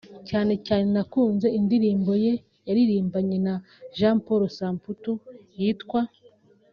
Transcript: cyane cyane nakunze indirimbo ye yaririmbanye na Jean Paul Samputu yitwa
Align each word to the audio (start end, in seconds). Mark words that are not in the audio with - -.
cyane 0.29 0.53
cyane 0.65 0.85
nakunze 0.95 1.47
indirimbo 1.59 2.11
ye 2.23 2.33
yaririmbanye 2.67 3.37
na 3.45 3.55
Jean 3.97 4.17
Paul 4.25 4.41
Samputu 4.57 5.11
yitwa 5.59 6.01